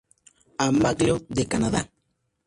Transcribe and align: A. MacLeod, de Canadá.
A. 0.65 0.71
MacLeod, 0.81 1.23
de 1.37 1.43
Canadá. 1.51 1.81